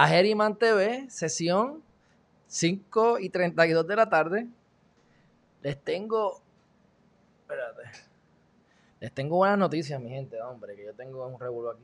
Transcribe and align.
a 0.00 0.14
Herriman 0.14 0.54
TV, 0.54 1.10
sesión 1.10 1.82
5 2.46 3.18
y 3.18 3.30
32 3.30 3.84
de 3.84 3.96
la 3.96 4.08
tarde. 4.08 4.46
Les 5.60 5.76
tengo, 5.82 6.40
espérate, 7.40 7.82
les 9.00 9.12
tengo 9.12 9.38
buenas 9.38 9.58
noticias 9.58 10.00
mi 10.00 10.10
gente, 10.10 10.40
hombre, 10.40 10.76
que 10.76 10.84
yo 10.84 10.94
tengo 10.94 11.26
un 11.26 11.40
revuelo 11.40 11.72
aquí. 11.72 11.82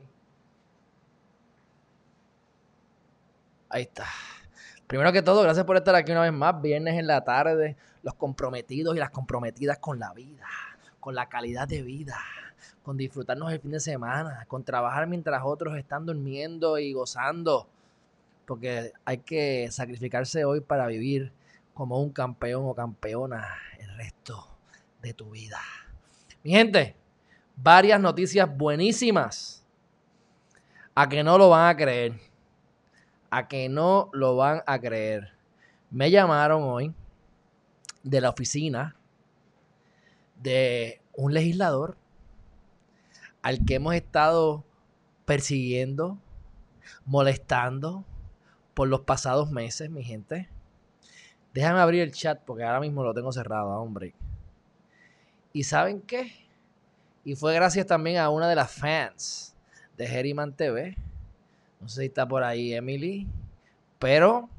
Ahí 3.67 3.81
está. 3.81 4.05
Primero 4.87 5.11
que 5.11 5.21
todo, 5.21 5.43
gracias 5.43 5.65
por 5.65 5.75
estar 5.75 5.93
aquí 5.93 6.13
una 6.13 6.21
vez 6.21 6.31
más, 6.31 6.61
viernes 6.61 6.97
en 6.97 7.07
la 7.07 7.21
tarde, 7.25 7.75
los 8.01 8.13
comprometidos 8.13 8.95
y 8.95 8.99
las 8.99 9.09
comprometidas 9.09 9.79
con 9.79 9.99
la 9.99 10.13
vida, 10.13 10.47
con 11.01 11.15
la 11.15 11.27
calidad 11.27 11.67
de 11.67 11.81
vida 11.81 12.17
con 12.81 12.97
disfrutarnos 12.97 13.51
el 13.51 13.59
fin 13.59 13.71
de 13.71 13.79
semana, 13.79 14.45
con 14.47 14.63
trabajar 14.63 15.07
mientras 15.07 15.41
otros 15.43 15.75
están 15.75 16.05
durmiendo 16.05 16.77
y 16.77 16.93
gozando, 16.93 17.67
porque 18.45 18.93
hay 19.03 19.17
que 19.19 19.69
sacrificarse 19.71 20.45
hoy 20.45 20.61
para 20.61 20.87
vivir 20.87 21.31
como 21.73 21.99
un 21.99 22.11
campeón 22.11 22.63
o 22.65 22.73
campeona 22.73 23.47
el 23.79 23.95
resto 23.97 24.47
de 25.01 25.13
tu 25.13 25.31
vida. 25.31 25.59
Mi 26.43 26.51
gente, 26.51 26.95
varias 27.55 27.99
noticias 27.99 28.49
buenísimas. 28.55 29.63
A 30.93 31.09
que 31.09 31.23
no 31.23 31.37
lo 31.37 31.49
van 31.49 31.69
a 31.69 31.75
creer. 31.75 32.19
A 33.29 33.47
que 33.47 33.67
no 33.67 34.09
lo 34.13 34.37
van 34.37 34.61
a 34.65 34.79
creer. 34.79 35.33
Me 35.91 36.09
llamaron 36.09 36.63
hoy 36.63 36.93
de 38.03 38.21
la 38.21 38.29
oficina 38.29 38.95
de 40.41 41.01
un 41.13 41.33
legislador 41.33 41.97
al 43.41 43.65
que 43.65 43.75
hemos 43.75 43.95
estado 43.95 44.63
persiguiendo, 45.25 46.17
molestando 47.05 48.05
por 48.75 48.87
los 48.89 49.01
pasados 49.01 49.49
meses, 49.49 49.89
mi 49.89 50.03
gente. 50.03 50.47
Déjame 51.53 51.79
abrir 51.79 52.01
el 52.01 52.11
chat 52.11 52.41
porque 52.45 52.63
ahora 52.63 52.81
mismo 52.81 53.03
lo 53.03 53.13
tengo 53.13 53.31
cerrado, 53.31 53.69
hombre. 53.69 54.13
¿Y 55.53 55.63
saben 55.63 56.01
qué? 56.01 56.33
Y 57.23 57.35
fue 57.35 57.55
gracias 57.55 57.87
también 57.87 58.17
a 58.17 58.29
una 58.29 58.49
de 58.49 58.55
las 58.55 58.71
fans 58.71 59.55
de 59.97 60.05
Herriman 60.05 60.53
TV. 60.53 60.95
No 61.79 61.87
sé 61.87 62.01
si 62.01 62.07
está 62.07 62.27
por 62.27 62.43
ahí 62.43 62.73
Emily. 62.73 63.27
Pero 63.97 64.49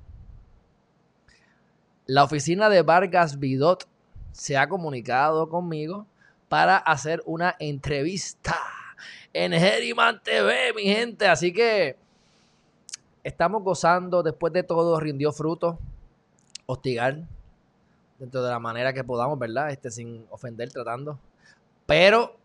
la 2.07 2.25
oficina 2.25 2.71
de 2.71 2.81
Vargas 2.81 3.39
Vidot 3.39 3.87
se 4.33 4.57
ha 4.57 4.69
comunicado 4.69 5.49
conmigo 5.51 6.07
para 6.49 6.79
hacer 6.79 7.23
una 7.27 7.55
entrevista 7.59 8.57
en 9.35 9.53
Herriman 9.53 10.23
TV, 10.23 10.73
mi 10.75 10.85
gente. 10.85 11.29
Así 11.29 11.53
que 11.53 11.99
estamos 13.27 13.65
gozando, 13.65 14.23
después 14.23 14.53
de 14.53 14.63
todo, 14.63 15.01
rindió 15.01 15.33
fruto. 15.33 15.79
Hostigar 16.67 17.25
dentro 18.19 18.43
de 18.43 18.51
la 18.51 18.61
manera 18.61 18.93
que 18.93 19.03
podamos, 19.03 19.39
¿verdad? 19.39 19.71
Este, 19.71 19.91
sin 19.91 20.27
ofender, 20.31 20.73
tratando. 20.73 21.19
Pero 21.87 22.37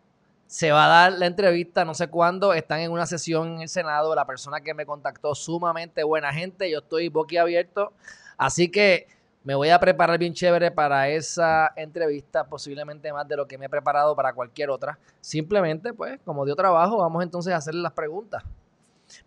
se 0.47 0.71
va 0.71 0.85
a 0.85 0.87
dar 0.87 1.13
la 1.13 1.27
entrevista, 1.27 1.85
no 1.85 1.93
sé 1.93 2.07
cuándo. 2.07 2.53
Están 2.53 2.79
en 2.79 2.91
una 2.91 3.05
sesión 3.05 3.53
en 3.53 3.61
el 3.61 3.69
Senado. 3.69 4.15
La 4.15 4.25
persona 4.25 4.61
que 4.61 4.73
me 4.73 4.87
contactó, 4.87 5.35
sumamente 5.35 6.03
buena 6.03 6.33
gente. 6.33 6.69
Yo 6.69 6.79
estoy 6.79 7.09
boquiabierto. 7.09 7.93
Así 8.37 8.69
que 8.69 9.07
me 9.43 9.53
voy 9.53 9.69
a 9.69 9.79
preparar 9.79 10.17
bien 10.17 10.33
chévere 10.33 10.71
para 10.71 11.09
esa 11.09 11.73
entrevista, 11.75 12.43
posiblemente 12.45 13.13
más 13.13 13.27
de 13.27 13.37
lo 13.37 13.47
que 13.47 13.59
me 13.59 13.67
he 13.67 13.69
preparado 13.69 14.15
para 14.15 14.33
cualquier 14.33 14.71
otra. 14.71 14.97
Simplemente, 15.19 15.93
pues, 15.93 16.19
como 16.25 16.43
dio 16.43 16.55
trabajo, 16.55 16.97
vamos 16.97 17.21
entonces 17.21 17.53
a 17.53 17.57
hacerle 17.57 17.81
las 17.81 17.93
preguntas. 17.93 18.43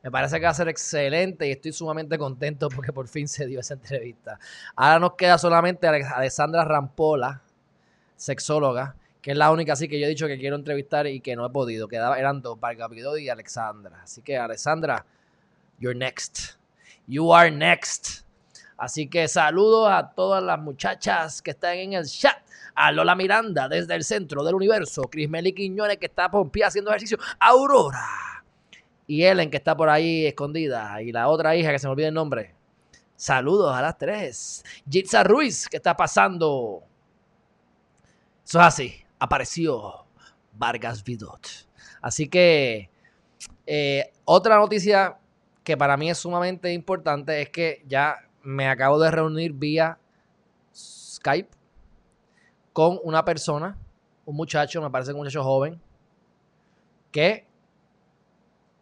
Me 0.02 0.10
parece 0.10 0.38
que 0.38 0.44
va 0.44 0.50
a 0.50 0.54
ser 0.54 0.68
excelente 0.68 1.46
y 1.48 1.52
estoy 1.52 1.72
sumamente 1.72 2.18
contento 2.18 2.68
porque 2.68 2.92
por 2.92 3.08
fin 3.08 3.28
se 3.28 3.46
dio 3.46 3.60
esa 3.60 3.74
entrevista. 3.74 4.38
Ahora 4.76 4.98
nos 4.98 5.14
queda 5.14 5.38
solamente 5.38 5.86
Alessandra 5.86 6.64
Rampola, 6.64 7.42
sexóloga, 8.16 8.96
que 9.20 9.30
es 9.30 9.36
la 9.36 9.50
única 9.50 9.72
así 9.72 9.88
que 9.88 9.98
yo 9.98 10.06
he 10.06 10.08
dicho 10.10 10.26
que 10.26 10.38
quiero 10.38 10.56
entrevistar 10.56 11.06
y 11.06 11.20
que 11.20 11.34
no 11.34 11.46
he 11.46 11.50
podido. 11.50 11.88
Quedaba, 11.88 12.18
eran 12.18 12.42
dos, 12.42 12.60
Vargapido 12.60 13.16
y 13.16 13.28
Alexandra. 13.28 14.02
Así 14.02 14.20
que, 14.20 14.36
Alessandra, 14.36 15.06
you're 15.78 15.98
next. 15.98 16.56
You 17.06 17.34
are 17.34 17.50
next. 17.50 18.24
Así 18.76 19.08
que 19.08 19.28
saludos 19.28 19.88
a 19.90 20.10
todas 20.10 20.42
las 20.42 20.58
muchachas 20.58 21.40
que 21.40 21.52
están 21.52 21.76
en 21.76 21.92
el 21.94 22.06
chat. 22.06 22.36
A 22.74 22.90
Lola 22.90 23.14
Miranda 23.14 23.68
desde 23.68 23.94
el 23.94 24.04
centro 24.04 24.42
del 24.42 24.56
universo. 24.56 25.02
Cris 25.02 25.28
Meli 25.30 25.52
Quiñones 25.52 25.96
que 25.98 26.06
está 26.06 26.30
por 26.30 26.50
pie 26.50 26.64
haciendo 26.64 26.90
ejercicio. 26.90 27.18
Aurora. 27.38 28.33
Y 29.06 29.24
Ellen 29.24 29.50
que 29.50 29.56
está 29.56 29.76
por 29.76 29.88
ahí 29.88 30.26
escondida. 30.26 31.00
Y 31.02 31.12
la 31.12 31.28
otra 31.28 31.56
hija 31.56 31.70
que 31.70 31.78
se 31.78 31.86
me 31.86 31.92
olvida 31.92 32.08
el 32.08 32.14
nombre. 32.14 32.54
Saludos 33.16 33.74
a 33.74 33.82
las 33.82 33.96
tres. 33.98 34.64
Jitsa 34.88 35.22
Ruiz 35.22 35.68
que 35.68 35.76
está 35.76 35.96
pasando. 35.96 36.82
Eso 38.44 38.60
es 38.60 38.66
así. 38.66 38.94
Apareció 39.18 40.06
Vargas 40.52 41.04
Vidot. 41.04 41.46
Así 42.00 42.28
que 42.28 42.90
eh, 43.66 44.12
otra 44.24 44.58
noticia 44.58 45.18
que 45.62 45.76
para 45.76 45.96
mí 45.96 46.10
es 46.10 46.18
sumamente 46.18 46.72
importante 46.72 47.40
es 47.40 47.48
que 47.48 47.82
ya 47.86 48.16
me 48.42 48.68
acabo 48.68 48.98
de 48.98 49.10
reunir 49.10 49.52
vía 49.54 49.98
Skype 50.74 51.48
con 52.72 52.98
una 53.02 53.24
persona, 53.24 53.78
un 54.26 54.36
muchacho, 54.36 54.82
me 54.82 54.90
parece 54.90 55.12
un 55.12 55.18
muchacho 55.18 55.42
joven, 55.42 55.80
que 57.10 57.46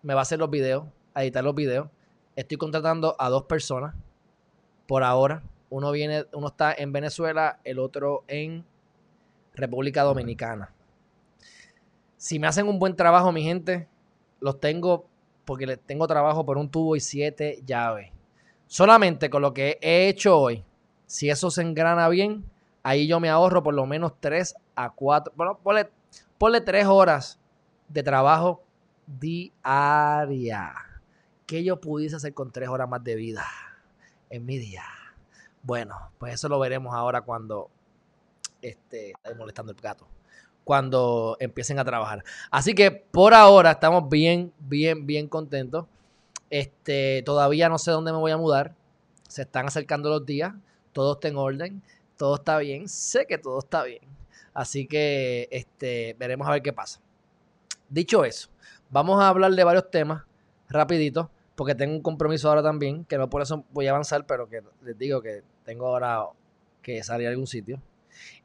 me 0.02 0.14
va 0.14 0.20
a 0.20 0.22
hacer 0.22 0.38
los 0.38 0.50
videos, 0.50 0.84
a 1.14 1.22
editar 1.22 1.44
los 1.44 1.54
videos. 1.54 1.88
Estoy 2.36 2.56
contratando 2.56 3.16
a 3.18 3.28
dos 3.28 3.44
personas 3.44 3.94
por 4.86 5.02
ahora. 5.02 5.42
Uno 5.70 5.90
viene, 5.90 6.26
uno 6.32 6.48
está 6.48 6.74
en 6.74 6.92
Venezuela, 6.92 7.60
el 7.64 7.78
otro 7.78 8.24
en 8.28 8.64
República 9.54 10.02
Dominicana. 10.02 10.72
Si 12.16 12.38
me 12.38 12.46
hacen 12.46 12.68
un 12.68 12.78
buen 12.78 12.94
trabajo, 12.94 13.32
mi 13.32 13.42
gente, 13.42 13.88
los 14.40 14.60
tengo 14.60 15.06
porque 15.44 15.66
les 15.66 15.80
tengo 15.80 16.06
trabajo 16.06 16.44
por 16.44 16.58
un 16.58 16.70
tubo 16.70 16.94
y 16.96 17.00
siete 17.00 17.62
llaves. 17.66 18.10
Solamente 18.66 19.28
con 19.28 19.42
lo 19.42 19.52
que 19.52 19.78
he 19.80 20.08
hecho 20.08 20.38
hoy, 20.38 20.64
si 21.06 21.28
eso 21.30 21.50
se 21.50 21.62
engrana 21.62 22.08
bien, 22.08 22.44
ahí 22.82 23.06
yo 23.06 23.20
me 23.20 23.28
ahorro 23.28 23.62
por 23.62 23.74
lo 23.74 23.84
menos 23.86 24.12
3 24.20 24.54
a 24.76 24.90
4, 24.90 25.32
bueno, 25.36 25.58
ponle, 25.62 25.90
ponle 26.38 26.60
3 26.60 26.86
horas 26.86 27.38
de 27.88 28.02
trabajo 28.02 28.62
diaria. 29.18 30.74
¿Qué 31.46 31.64
yo 31.64 31.80
pudiese 31.80 32.16
hacer 32.16 32.34
con 32.34 32.50
3 32.50 32.68
horas 32.68 32.88
más 32.88 33.02
de 33.04 33.14
vida 33.14 33.44
en 34.30 34.46
mi 34.46 34.58
día? 34.58 34.84
Bueno, 35.62 35.96
pues 36.18 36.34
eso 36.34 36.48
lo 36.48 36.58
veremos 36.58 36.94
ahora 36.94 37.20
cuando 37.22 37.70
esté 38.60 39.12
molestando 39.36 39.72
el 39.72 39.78
gato. 39.80 40.06
Cuando 40.64 41.36
empiecen 41.40 41.78
a 41.78 41.84
trabajar. 41.84 42.24
Así 42.50 42.74
que 42.74 42.90
por 42.90 43.34
ahora 43.34 43.72
estamos 43.72 44.08
bien, 44.08 44.52
bien, 44.60 45.06
bien 45.06 45.28
contentos. 45.28 45.86
Este, 46.50 47.22
todavía 47.24 47.68
no 47.68 47.78
sé 47.78 47.90
dónde 47.90 48.12
me 48.12 48.18
voy 48.18 48.30
a 48.30 48.36
mudar. 48.36 48.74
Se 49.28 49.42
están 49.42 49.66
acercando 49.66 50.08
los 50.08 50.24
días. 50.24 50.54
Todo 50.92 51.14
está 51.14 51.28
en 51.28 51.36
orden. 51.36 51.82
Todo 52.16 52.36
está 52.36 52.58
bien. 52.58 52.88
Sé 52.88 53.26
que 53.26 53.38
todo 53.38 53.58
está 53.58 53.82
bien. 53.82 54.02
Así 54.54 54.86
que 54.86 55.48
este, 55.50 56.14
veremos 56.18 56.46
a 56.46 56.52
ver 56.52 56.62
qué 56.62 56.72
pasa. 56.72 57.00
Dicho 57.88 58.24
eso, 58.24 58.48
vamos 58.92 59.20
a 59.20 59.28
hablar 59.28 59.50
de 59.52 59.64
varios 59.64 59.90
temas 59.90 60.22
rapidito, 60.68 61.30
porque 61.56 61.74
tengo 61.74 61.96
un 61.96 62.02
compromiso 62.02 62.48
ahora 62.48 62.62
también, 62.62 63.04
que 63.04 63.18
no 63.18 63.28
por 63.28 63.42
eso 63.42 63.64
voy 63.72 63.88
a 63.88 63.90
avanzar, 63.90 64.26
pero 64.26 64.48
que 64.48 64.62
les 64.84 64.96
digo 64.96 65.20
que 65.20 65.42
tengo 65.64 65.86
ahora 65.86 66.26
que 66.80 67.02
salir 67.02 67.26
a 67.26 67.30
algún 67.30 67.48
sitio. 67.48 67.82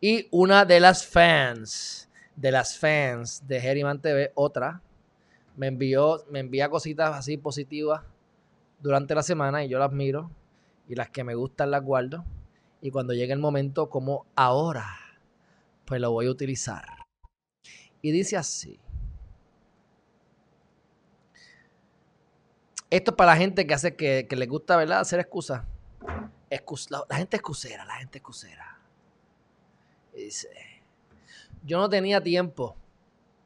Y 0.01 0.27
una 0.31 0.65
de 0.65 0.79
las 0.79 1.05
fans, 1.05 2.09
de 2.35 2.51
las 2.51 2.77
fans 2.77 3.47
de 3.47 3.57
Herriman 3.57 4.01
TV, 4.01 4.31
otra, 4.33 4.81
me 5.55 5.67
envió, 5.67 6.23
me 6.29 6.39
envía 6.39 6.69
cositas 6.69 7.15
así 7.15 7.38
positivas 7.38 8.01
durante 8.79 9.15
la 9.15 9.23
semana 9.23 9.63
y 9.63 9.69
yo 9.69 9.79
las 9.79 9.91
miro 9.91 10.31
y 10.88 10.95
las 10.95 11.09
que 11.09 11.23
me 11.23 11.35
gustan 11.35 11.71
las 11.71 11.83
guardo 11.83 12.23
y 12.81 12.91
cuando 12.91 13.13
llegue 13.13 13.33
el 13.33 13.39
momento 13.39 13.89
como 13.89 14.25
ahora 14.35 14.85
pues 15.85 15.99
lo 15.99 16.11
voy 16.11 16.27
a 16.27 16.31
utilizar. 16.31 16.85
Y 18.01 18.11
dice 18.11 18.38
así. 18.38 18.79
Esto 22.89 23.12
es 23.12 23.18
para 23.18 23.34
la 23.34 23.38
gente 23.38 23.68
que 23.68 23.74
hace 23.74 23.95
que, 23.95 24.28
que 24.30 24.36
le 24.36 24.45
gusta, 24.45 24.78
¿verdad? 24.78 25.01
Hacer 25.01 25.19
excusas. 25.19 25.63
la, 26.50 27.04
la, 27.10 27.16
gente 27.16 27.38
excusera, 27.38 27.86
la 27.86 27.95
gente 27.95 28.19
excusera. 28.19 28.80
Y 30.16 30.30
yo 31.63 31.80
no 31.80 31.89
tenía 31.89 32.22
tiempo, 32.22 32.75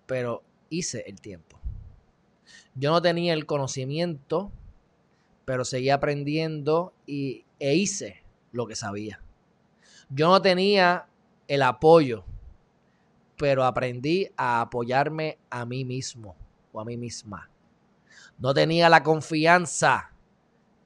pero 0.05 0.43
hice 0.69 1.03
el 1.07 1.19
tiempo. 1.19 1.59
Yo 2.75 2.91
no 2.91 3.01
tenía 3.01 3.33
el 3.33 3.45
conocimiento, 3.45 4.51
pero 5.45 5.65
seguí 5.65 5.89
aprendiendo 5.89 6.93
y, 7.05 7.45
e 7.59 7.75
hice 7.75 8.23
lo 8.51 8.67
que 8.67 8.75
sabía. 8.75 9.21
Yo 10.09 10.29
no 10.29 10.41
tenía 10.41 11.07
el 11.47 11.61
apoyo, 11.63 12.23
pero 13.37 13.65
aprendí 13.65 14.29
a 14.37 14.61
apoyarme 14.61 15.37
a 15.49 15.65
mí 15.65 15.83
mismo 15.83 16.35
o 16.71 16.79
a 16.79 16.85
mí 16.85 16.95
misma. 16.97 17.50
No 18.41 18.55
tenía 18.55 18.89
la 18.89 19.03
confianza, 19.03 20.11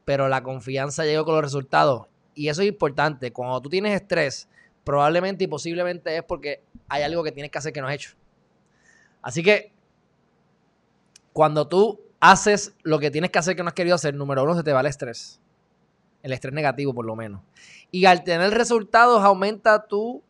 pero 0.03 0.27
la 0.27 0.43
confianza 0.43 1.05
llegó 1.05 1.23
con 1.23 1.35
los 1.35 1.43
resultados. 1.43 2.07
Y 2.33 2.49
eso 2.49 2.61
es 2.61 2.67
importante. 2.67 3.31
Cuando 3.31 3.61
tú 3.61 3.69
tienes 3.69 3.95
estrés, 3.99 4.49
probablemente 4.83 5.45
y 5.45 5.47
posiblemente 5.47 6.17
es 6.17 6.23
porque 6.23 6.61
hay 6.89 7.03
algo 7.03 7.23
que 7.23 7.31
tienes 7.31 7.51
que 7.51 7.57
hacer 7.57 7.71
que 7.71 7.79
no 7.79 7.87
has 7.87 7.95
hecho. 7.95 8.11
Así 9.21 9.41
que 9.41 9.71
cuando 11.31 11.67
tú 11.67 12.01
haces 12.19 12.75
lo 12.83 12.99
que 12.99 13.09
tienes 13.09 13.31
que 13.31 13.39
hacer 13.39 13.55
que 13.55 13.63
no 13.63 13.69
has 13.69 13.73
querido 13.73 13.95
hacer, 13.95 14.13
número 14.13 14.43
uno, 14.43 14.53
se 14.55 14.63
te 14.63 14.73
va 14.73 14.81
el 14.81 14.87
estrés. 14.87 15.39
El 16.23 16.33
estrés 16.33 16.53
negativo, 16.53 16.93
por 16.93 17.05
lo 17.05 17.15
menos. 17.15 17.41
Y 17.89 18.05
al 18.05 18.25
tener 18.25 18.51
resultados, 18.53 19.23
aumenta 19.23 19.87
tu 19.87 20.21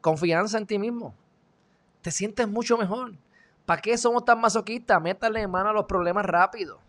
confianza 0.00 0.56
en 0.56 0.66
ti 0.66 0.78
mismo. 0.78 1.14
Te 2.00 2.12
sientes 2.12 2.46
mucho 2.46 2.78
mejor. 2.78 3.14
¿Para 3.68 3.82
qué 3.82 3.98
somos 3.98 4.24
tan 4.24 4.40
masoquistas? 4.40 4.98
Métale 5.02 5.46
mano 5.46 5.68
a 5.68 5.72
los 5.74 5.84
problemas 5.84 6.24
rápido. 6.24 6.80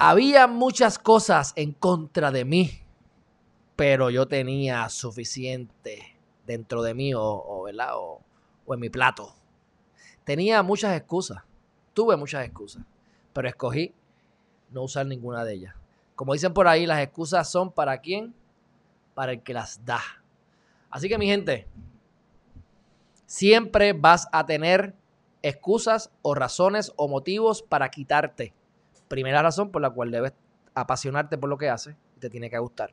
Había 0.00 0.48
muchas 0.48 0.98
cosas 0.98 1.52
en 1.54 1.70
contra 1.70 2.32
de 2.32 2.44
mí, 2.44 2.72
pero 3.76 4.10
yo 4.10 4.26
tenía 4.26 4.88
suficiente 4.88 6.18
dentro 6.44 6.82
de 6.82 6.94
mí 6.94 7.14
o, 7.14 7.22
o, 7.22 7.68
o 8.66 8.74
en 8.74 8.80
mi 8.80 8.90
plato. 8.90 9.32
Tenía 10.24 10.60
muchas 10.64 10.96
excusas 10.96 11.44
Tuve 11.94 12.16
muchas 12.16 12.44
excusas, 12.44 12.82
pero 13.32 13.48
escogí 13.48 13.94
no 14.72 14.82
usar 14.82 15.06
ninguna 15.06 15.44
de 15.44 15.54
ellas. 15.54 15.74
Como 16.16 16.32
dicen 16.32 16.52
por 16.52 16.66
ahí, 16.66 16.84
las 16.84 17.00
excusas 17.00 17.48
son 17.48 17.70
para 17.70 17.98
quién? 17.98 18.34
Para 19.14 19.32
el 19.32 19.42
que 19.42 19.54
las 19.54 19.84
da. 19.84 20.00
Así 20.90 21.08
que 21.08 21.16
mi 21.16 21.26
gente, 21.26 21.68
siempre 23.30 23.92
vas 23.92 24.26
a 24.32 24.44
tener 24.44 24.92
excusas 25.40 26.10
o 26.20 26.34
razones 26.34 26.92
o 26.96 27.06
motivos 27.06 27.62
para 27.62 27.88
quitarte. 27.88 28.52
Primera 29.06 29.40
razón 29.40 29.70
por 29.70 29.80
la 29.80 29.90
cual 29.90 30.10
debes 30.10 30.32
apasionarte 30.74 31.38
por 31.38 31.48
lo 31.48 31.56
que 31.56 31.70
haces 31.70 31.94
te 32.18 32.28
tiene 32.28 32.50
que 32.50 32.58
gustar. 32.58 32.92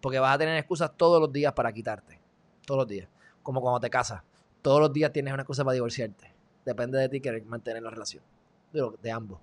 Porque 0.00 0.18
vas 0.18 0.34
a 0.34 0.38
tener 0.38 0.56
excusas 0.56 0.90
todos 0.96 1.20
los 1.20 1.32
días 1.32 1.52
para 1.52 1.72
quitarte. 1.72 2.20
Todos 2.66 2.78
los 2.78 2.88
días. 2.88 3.08
Como 3.44 3.60
cuando 3.60 3.78
te 3.78 3.88
casas. 3.88 4.20
Todos 4.62 4.80
los 4.80 4.92
días 4.92 5.12
tienes 5.12 5.32
una 5.32 5.44
excusa 5.44 5.64
para 5.64 5.74
divorciarte. 5.74 6.34
Depende 6.64 6.98
de 6.98 7.08
ti 7.08 7.20
querer 7.20 7.44
mantener 7.44 7.80
la 7.80 7.90
relación. 7.90 8.24
De, 8.72 8.84
de 9.00 9.10
ambos. 9.12 9.38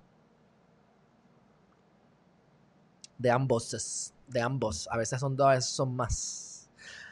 De 3.16 3.30
ambos. 3.30 4.12
De 4.26 4.40
ambos. 4.42 4.86
A 4.90 4.98
veces 4.98 5.18
son 5.18 5.34
dos, 5.34 5.46
a 5.46 5.54
veces 5.54 5.70
son 5.70 5.96
más. 5.96 6.68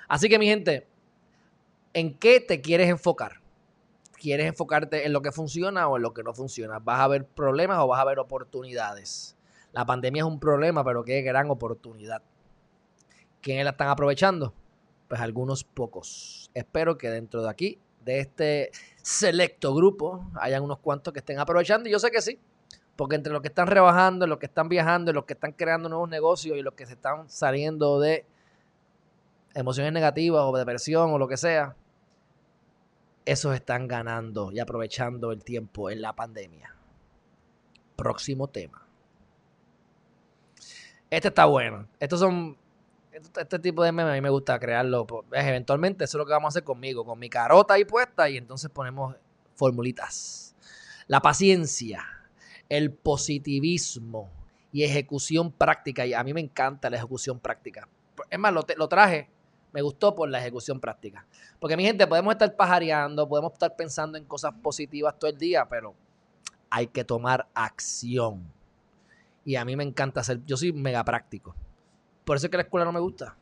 Así 0.08 0.28
que 0.28 0.38
mi 0.38 0.46
gente, 0.46 0.86
¿en 1.94 2.18
qué 2.18 2.40
te 2.40 2.60
quieres 2.60 2.90
enfocar? 2.90 3.40
¿Quieres 4.18 4.46
enfocarte 4.46 5.06
en 5.06 5.12
lo 5.12 5.22
que 5.22 5.32
funciona 5.32 5.88
o 5.88 5.96
en 5.96 6.02
lo 6.02 6.12
que 6.12 6.22
no 6.22 6.34
funciona? 6.34 6.78
¿Vas 6.78 7.00
a 7.00 7.08
ver 7.08 7.24
problemas 7.24 7.78
o 7.78 7.86
vas 7.86 8.00
a 8.00 8.04
ver 8.04 8.18
oportunidades? 8.18 9.36
La 9.72 9.86
pandemia 9.86 10.20
es 10.20 10.26
un 10.26 10.40
problema, 10.40 10.84
pero 10.84 11.04
qué 11.04 11.22
gran 11.22 11.50
oportunidad. 11.50 12.22
¿Quiénes 13.40 13.64
la 13.64 13.70
están 13.70 13.88
aprovechando? 13.88 14.52
Pues 15.08 15.20
algunos 15.20 15.64
pocos. 15.64 16.50
Espero 16.54 16.96
que 16.98 17.10
dentro 17.10 17.42
de 17.42 17.50
aquí 17.50 17.78
de 18.04 18.20
este 18.20 18.70
selecto 19.02 19.74
grupo 19.74 20.30
hayan 20.40 20.62
unos 20.62 20.78
cuantos 20.78 21.12
que 21.12 21.20
estén 21.20 21.38
aprovechando. 21.38 21.88
Y 21.88 21.92
yo 21.92 21.98
sé 21.98 22.10
que 22.10 22.22
sí, 22.22 22.38
porque 22.96 23.16
entre 23.16 23.32
los 23.32 23.42
que 23.42 23.48
están 23.48 23.66
rebajando, 23.66 24.26
los 24.26 24.38
que 24.38 24.46
están 24.46 24.68
viajando, 24.68 25.12
los 25.12 25.24
que 25.24 25.34
están 25.34 25.52
creando 25.52 25.88
nuevos 25.88 26.08
negocios 26.08 26.56
y 26.56 26.62
los 26.62 26.74
que 26.74 26.86
se 26.86 26.94
están 26.94 27.28
saliendo 27.28 28.00
de 28.00 28.24
emociones 29.54 29.92
negativas 29.92 30.42
o 30.44 30.56
depresión 30.56 31.12
o 31.12 31.18
lo 31.18 31.28
que 31.28 31.36
sea, 31.36 31.76
esos 33.24 33.54
están 33.54 33.88
ganando 33.88 34.52
y 34.52 34.60
aprovechando 34.60 35.32
el 35.32 35.42
tiempo 35.42 35.90
en 35.90 36.02
la 36.02 36.14
pandemia. 36.14 36.74
Próximo 37.96 38.48
tema. 38.48 38.86
Este 41.10 41.28
está 41.28 41.46
bueno. 41.46 41.86
Estos 42.00 42.20
son 42.20 42.58
este 43.12 43.58
tipo 43.60 43.84
de 43.84 43.92
memes 43.92 44.10
a 44.10 44.14
mí 44.14 44.20
me 44.20 44.30
gusta 44.30 44.58
crearlo. 44.58 45.06
Eventualmente 45.32 46.04
eso 46.04 46.16
es 46.16 46.18
lo 46.18 46.26
que 46.26 46.32
vamos 46.32 46.48
a 46.48 46.52
hacer 46.54 46.64
conmigo, 46.64 47.04
con 47.04 47.18
mi 47.18 47.30
carota 47.30 47.74
ahí 47.74 47.84
puesta 47.84 48.28
y 48.28 48.36
entonces 48.36 48.70
ponemos 48.70 49.16
formulitas. 49.54 50.56
La 51.06 51.20
paciencia, 51.20 52.04
el 52.68 52.92
positivismo 52.92 54.30
y 54.72 54.82
ejecución 54.82 55.52
práctica. 55.52 56.04
Y 56.06 56.14
a 56.14 56.24
mí 56.24 56.34
me 56.34 56.40
encanta 56.40 56.90
la 56.90 56.96
ejecución 56.96 57.38
práctica. 57.38 57.88
Es 58.30 58.38
más, 58.38 58.52
lo, 58.52 58.66
lo 58.76 58.88
traje, 58.88 59.28
me 59.74 59.82
gustó 59.82 60.14
por 60.14 60.30
la 60.30 60.38
ejecución 60.38 60.78
práctica. 60.78 61.26
Porque 61.58 61.76
mi 61.76 61.82
gente, 61.84 62.06
podemos 62.06 62.32
estar 62.32 62.54
pajareando, 62.54 63.28
podemos 63.28 63.52
estar 63.52 63.74
pensando 63.74 64.16
en 64.16 64.24
cosas 64.24 64.54
positivas 64.62 65.18
todo 65.18 65.28
el 65.28 65.36
día, 65.36 65.66
pero 65.68 65.94
hay 66.70 66.86
que 66.86 67.02
tomar 67.02 67.48
acción. 67.54 68.44
Y 69.44 69.56
a 69.56 69.64
mí 69.64 69.74
me 69.74 69.82
encanta 69.82 70.20
hacer, 70.20 70.40
yo 70.46 70.56
soy 70.56 70.72
mega 70.72 71.04
práctico. 71.04 71.56
Por 72.24 72.36
eso 72.36 72.46
es 72.46 72.50
que 72.52 72.56
la 72.56 72.62
escuela 72.62 72.84
no 72.84 72.92
me 72.92 73.00
gusta. 73.00 73.36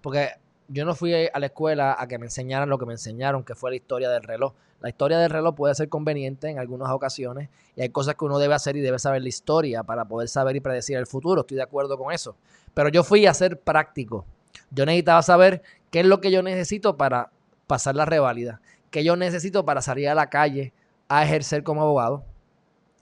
Porque 0.00 0.30
yo 0.68 0.86
no 0.86 0.94
fui 0.94 1.12
a 1.12 1.38
la 1.38 1.46
escuela 1.46 1.96
a 1.98 2.08
que 2.08 2.18
me 2.18 2.24
enseñaran 2.24 2.70
lo 2.70 2.78
que 2.78 2.86
me 2.86 2.94
enseñaron, 2.94 3.44
que 3.44 3.54
fue 3.54 3.72
la 3.72 3.76
historia 3.76 4.08
del 4.08 4.22
reloj. 4.22 4.54
La 4.80 4.88
historia 4.88 5.18
del 5.18 5.28
reloj 5.28 5.54
puede 5.54 5.74
ser 5.74 5.90
conveniente 5.90 6.48
en 6.48 6.58
algunas 6.58 6.90
ocasiones 6.90 7.50
y 7.76 7.82
hay 7.82 7.90
cosas 7.90 8.14
que 8.14 8.24
uno 8.24 8.38
debe 8.38 8.54
hacer 8.54 8.74
y 8.76 8.80
debe 8.80 8.98
saber 8.98 9.20
la 9.20 9.28
historia 9.28 9.82
para 9.82 10.06
poder 10.06 10.28
saber 10.28 10.56
y 10.56 10.60
predecir 10.60 10.96
el 10.96 11.06
futuro. 11.06 11.42
Estoy 11.42 11.58
de 11.58 11.62
acuerdo 11.62 11.98
con 11.98 12.10
eso. 12.10 12.36
Pero 12.72 12.88
yo 12.88 13.04
fui 13.04 13.26
a 13.26 13.34
ser 13.34 13.60
práctico. 13.60 14.24
Yo 14.70 14.86
necesitaba 14.86 15.22
saber 15.22 15.62
qué 15.90 16.00
es 16.00 16.06
lo 16.06 16.20
que 16.20 16.30
yo 16.30 16.42
necesito 16.42 16.96
para 16.96 17.30
pasar 17.66 17.94
la 17.94 18.04
reválida, 18.04 18.60
qué 18.90 19.04
yo 19.04 19.16
necesito 19.16 19.64
para 19.64 19.82
salir 19.82 20.08
a 20.08 20.14
la 20.14 20.30
calle 20.30 20.72
a 21.08 21.24
ejercer 21.24 21.62
como 21.62 21.82
abogado 21.82 22.24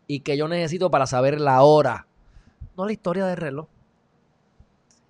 y 0.06 0.20
qué 0.20 0.36
yo 0.36 0.48
necesito 0.48 0.90
para 0.90 1.06
saber 1.06 1.40
la 1.40 1.62
hora, 1.62 2.06
no 2.76 2.86
la 2.86 2.92
historia 2.92 3.26
del 3.26 3.36
reloj. 3.36 3.66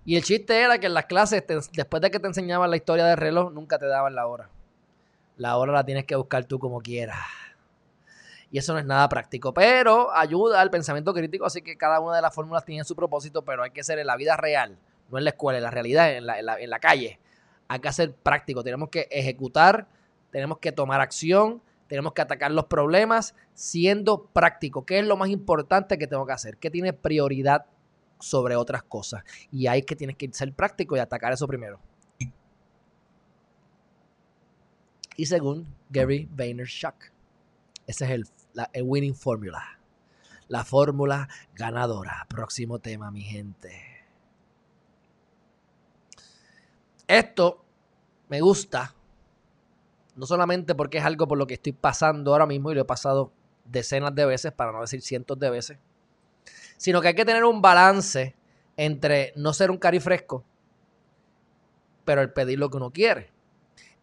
Y 0.05 0.17
el 0.17 0.23
chiste 0.23 0.59
era 0.59 0.79
que 0.79 0.87
en 0.87 0.93
las 0.93 1.05
clases, 1.05 1.43
después 1.71 2.01
de 2.01 2.11
que 2.11 2.19
te 2.19 2.27
enseñaban 2.27 2.69
la 2.69 2.75
historia 2.75 3.05
del 3.05 3.17
reloj, 3.17 3.53
nunca 3.53 3.79
te 3.79 3.85
daban 3.85 4.15
la 4.15 4.27
hora. 4.27 4.49
La 5.37 5.57
hora 5.57 5.71
la 5.71 5.85
tienes 5.85 6.05
que 6.05 6.15
buscar 6.15 6.45
tú 6.45 6.59
como 6.59 6.81
quieras. 6.81 7.19
Y 8.51 8.59
eso 8.59 8.73
no 8.73 8.79
es 8.79 8.85
nada 8.85 9.09
práctico, 9.09 9.53
pero 9.53 10.13
ayuda 10.15 10.61
al 10.61 10.69
pensamiento 10.69 11.13
crítico, 11.13 11.45
así 11.45 11.61
que 11.61 11.75
cada 11.75 11.99
una 11.99 12.17
de 12.17 12.21
las 12.21 12.35
fórmulas 12.35 12.63
tiene 12.63 12.83
su 12.83 12.95
propósito, 12.95 13.41
pero 13.41 13.63
hay 13.63 13.71
que 13.71 13.83
ser 13.83 13.97
en 13.97 14.05
la 14.05 14.15
vida 14.15 14.37
real, 14.37 14.77
no 15.13 15.19
en 15.19 15.23
la 15.23 15.29
escuela, 15.29 15.57
en 15.57 15.63
la 15.63 15.71
realidad, 15.71 16.15
en 16.15 16.25
la, 16.25 16.59
en 16.59 16.69
la 16.69 16.79
calle. 16.79 17.19
Hay 17.67 17.79
que 17.79 17.91
ser 17.93 18.13
práctico, 18.13 18.63
tenemos 18.63 18.89
que 18.89 19.07
ejecutar, 19.09 19.87
tenemos 20.31 20.57
que 20.57 20.71
tomar 20.71 20.99
acción, 20.99 21.61
tenemos 21.87 22.13
que 22.13 22.21
atacar 22.21 22.51
los 22.51 22.65
problemas 22.65 23.35
siendo 23.53 24.25
práctico. 24.25 24.85
¿Qué 24.85 24.99
es 24.99 25.05
lo 25.05 25.15
más 25.15 25.29
importante 25.29 25.97
que 25.97 26.07
tengo 26.07 26.25
que 26.25 26.33
hacer? 26.33 26.57
¿Qué 26.57 26.69
tiene 26.69 26.91
prioridad 26.91 27.65
sobre 28.23 28.55
otras 28.55 28.83
cosas. 28.83 29.23
Y 29.51 29.67
ahí 29.67 29.83
que 29.83 29.95
tienes 29.95 30.15
que 30.15 30.31
ser 30.31 30.53
práctico 30.53 30.95
y 30.95 30.99
atacar 30.99 31.33
eso 31.33 31.45
primero. 31.45 31.79
Y 35.15 35.25
según 35.25 35.67
Gary 35.89 36.27
Vaynerchuk, 36.31 36.95
ese 37.85 38.05
es 38.05 38.11
el, 38.11 38.25
el 38.71 38.83
winning 38.83 39.13
formula. 39.13 39.79
La 40.47 40.63
fórmula 40.63 41.27
ganadora. 41.53 42.25
Próximo 42.29 42.79
tema, 42.79 43.11
mi 43.11 43.21
gente. 43.21 43.92
Esto 47.07 47.63
me 48.29 48.41
gusta, 48.41 48.93
no 50.15 50.25
solamente 50.25 50.75
porque 50.75 50.99
es 50.99 51.05
algo 51.05 51.27
por 51.27 51.37
lo 51.37 51.47
que 51.47 51.55
estoy 51.55 51.73
pasando 51.73 52.31
ahora 52.31 52.45
mismo 52.45 52.71
y 52.71 52.75
lo 52.75 52.81
he 52.81 52.85
pasado 52.85 53.31
decenas 53.65 54.13
de 54.15 54.25
veces, 54.25 54.51
para 54.51 54.71
no 54.71 54.81
decir 54.81 55.01
cientos 55.01 55.39
de 55.39 55.49
veces, 55.49 55.77
sino 56.77 57.01
que 57.01 57.09
hay 57.09 57.15
que 57.15 57.25
tener 57.25 57.43
un 57.43 57.61
balance 57.61 58.35
entre 58.77 59.33
no 59.35 59.53
ser 59.53 59.71
un 59.71 59.77
cari 59.77 59.99
fresco, 59.99 60.43
pero 62.05 62.21
el 62.21 62.31
pedir 62.31 62.59
lo 62.59 62.69
que 62.69 62.77
uno 62.77 62.91
quiere. 62.91 63.31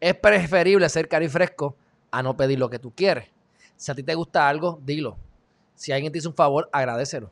Es 0.00 0.14
preferible 0.14 0.88
ser 0.88 1.09
cari 1.09 1.28
fresco 1.28 1.76
a 2.11 2.23
no 2.23 2.37
pedir 2.37 2.59
lo 2.59 2.71
que 2.71 2.78
tú 2.78 2.92
quieres. 2.95 3.28
Si 3.76 3.90
a 3.90 3.95
ti 3.95 4.02
te 4.02 4.14
gusta 4.14 4.49
algo, 4.49 4.80
dilo. 4.83 5.16
Si 5.75 5.92
alguien 5.92 6.12
te 6.12 6.19
hizo 6.19 6.28
un 6.28 6.35
favor, 6.35 6.69
agradecelo. 6.73 7.30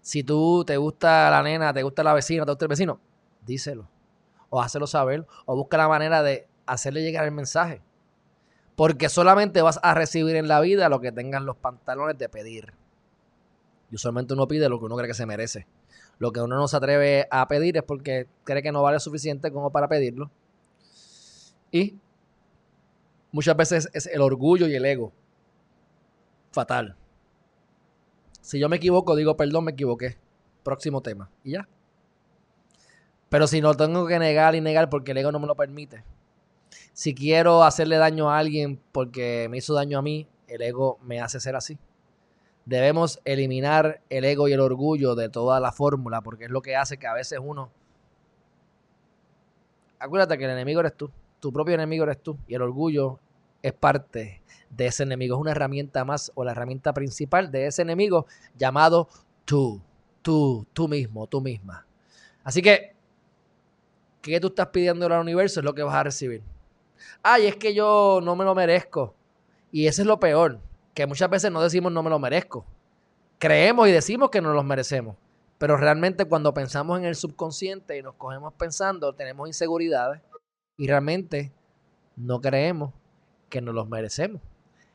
Si 0.00 0.24
tú 0.24 0.64
te 0.64 0.76
gusta 0.76 1.30
la 1.30 1.42
nena, 1.42 1.72
te 1.72 1.82
gusta 1.82 2.02
la 2.02 2.14
vecina, 2.14 2.44
te 2.44 2.50
gusta 2.50 2.64
el 2.64 2.68
vecino, 2.68 3.00
díselo. 3.46 3.86
O 4.54 4.60
hácelo 4.60 4.86
saber. 4.86 5.26
O 5.46 5.56
busca 5.56 5.78
la 5.78 5.88
manera 5.88 6.22
de 6.22 6.46
hacerle 6.66 7.02
llegar 7.02 7.24
el 7.24 7.32
mensaje. 7.32 7.80
Porque 8.76 9.08
solamente 9.08 9.62
vas 9.62 9.80
a 9.82 9.94
recibir 9.94 10.36
en 10.36 10.46
la 10.46 10.60
vida 10.60 10.90
lo 10.90 11.00
que 11.00 11.10
tengan 11.10 11.46
los 11.46 11.56
pantalones 11.56 12.18
de 12.18 12.28
pedir. 12.28 12.74
Y 13.90 13.94
usualmente 13.94 14.34
uno 14.34 14.46
pide 14.46 14.68
lo 14.68 14.78
que 14.78 14.84
uno 14.84 14.96
cree 14.96 15.08
que 15.08 15.14
se 15.14 15.24
merece. 15.24 15.66
Lo 16.18 16.32
que 16.32 16.40
uno 16.42 16.56
no 16.56 16.68
se 16.68 16.76
atreve 16.76 17.26
a 17.30 17.48
pedir 17.48 17.78
es 17.78 17.82
porque 17.82 18.28
cree 18.44 18.62
que 18.62 18.72
no 18.72 18.82
vale 18.82 19.00
suficiente 19.00 19.50
como 19.50 19.72
para 19.72 19.88
pedirlo. 19.88 20.30
Y 21.70 21.98
muchas 23.32 23.56
veces 23.56 23.88
es 23.94 24.06
el 24.06 24.20
orgullo 24.20 24.66
y 24.68 24.74
el 24.74 24.84
ego. 24.84 25.12
Fatal. 26.52 26.94
Si 28.42 28.58
yo 28.58 28.68
me 28.68 28.76
equivoco, 28.76 29.16
digo, 29.16 29.34
perdón, 29.34 29.64
me 29.64 29.72
equivoqué. 29.72 30.18
Próximo 30.62 31.00
tema. 31.00 31.30
Y 31.42 31.52
ya. 31.52 31.66
Pero 33.32 33.46
si 33.46 33.62
no 33.62 33.72
tengo 33.72 34.06
que 34.06 34.18
negar 34.18 34.54
y 34.54 34.60
negar 34.60 34.90
porque 34.90 35.12
el 35.12 35.16
ego 35.16 35.32
no 35.32 35.38
me 35.38 35.46
lo 35.46 35.54
permite. 35.54 36.04
Si 36.92 37.14
quiero 37.14 37.64
hacerle 37.64 37.96
daño 37.96 38.30
a 38.30 38.36
alguien 38.36 38.78
porque 38.92 39.48
me 39.50 39.56
hizo 39.56 39.72
daño 39.72 39.98
a 39.98 40.02
mí, 40.02 40.28
el 40.48 40.60
ego 40.60 40.98
me 41.00 41.18
hace 41.18 41.40
ser 41.40 41.56
así. 41.56 41.78
Debemos 42.66 43.22
eliminar 43.24 44.02
el 44.10 44.26
ego 44.26 44.48
y 44.48 44.52
el 44.52 44.60
orgullo 44.60 45.14
de 45.14 45.30
toda 45.30 45.60
la 45.60 45.72
fórmula 45.72 46.20
porque 46.20 46.44
es 46.44 46.50
lo 46.50 46.60
que 46.60 46.76
hace 46.76 46.98
que 46.98 47.06
a 47.06 47.14
veces 47.14 47.38
uno... 47.42 47.70
Acuérdate 49.98 50.36
que 50.36 50.44
el 50.44 50.50
enemigo 50.50 50.80
eres 50.80 50.94
tú, 50.94 51.10
tu 51.40 51.50
propio 51.54 51.74
enemigo 51.74 52.04
eres 52.04 52.22
tú 52.22 52.36
y 52.46 52.54
el 52.54 52.60
orgullo 52.60 53.18
es 53.62 53.72
parte 53.72 54.42
de 54.68 54.86
ese 54.88 55.04
enemigo, 55.04 55.36
es 55.36 55.40
una 55.40 55.52
herramienta 55.52 56.04
más 56.04 56.30
o 56.34 56.44
la 56.44 56.50
herramienta 56.52 56.92
principal 56.92 57.50
de 57.50 57.68
ese 57.68 57.80
enemigo 57.80 58.26
llamado 58.58 59.08
tú, 59.46 59.80
tú, 60.20 60.66
tú 60.74 60.86
mismo, 60.86 61.26
tú 61.28 61.40
misma. 61.40 61.86
Así 62.44 62.60
que, 62.60 62.91
¿qué 64.22 64.40
tú 64.40 64.48
estás 64.48 64.68
pidiendo 64.68 65.04
al 65.06 65.20
universo? 65.20 65.60
Es 65.60 65.64
lo 65.64 65.74
que 65.74 65.82
vas 65.82 65.94
a 65.94 66.04
recibir. 66.04 66.42
Ay, 67.22 67.46
es 67.46 67.56
que 67.56 67.74
yo 67.74 68.20
no 68.22 68.34
me 68.36 68.44
lo 68.44 68.54
merezco. 68.54 69.14
Y 69.70 69.86
eso 69.86 70.02
es 70.02 70.06
lo 70.06 70.18
peor, 70.18 70.60
que 70.94 71.06
muchas 71.06 71.28
veces 71.28 71.50
no 71.50 71.62
decimos 71.62 71.92
no 71.92 72.02
me 72.02 72.10
lo 72.10 72.18
merezco. 72.18 72.64
Creemos 73.38 73.88
y 73.88 73.92
decimos 73.92 74.30
que 74.30 74.40
no 74.40 74.52
los 74.52 74.64
merecemos. 74.64 75.16
Pero 75.58 75.76
realmente 75.76 76.24
cuando 76.24 76.54
pensamos 76.54 76.98
en 76.98 77.04
el 77.04 77.14
subconsciente 77.14 77.98
y 77.98 78.02
nos 78.02 78.14
cogemos 78.14 78.52
pensando, 78.54 79.12
tenemos 79.14 79.48
inseguridades 79.48 80.20
y 80.76 80.86
realmente 80.86 81.52
no 82.16 82.40
creemos 82.40 82.92
que 83.48 83.60
nos 83.60 83.74
los 83.74 83.88
merecemos. 83.88 84.40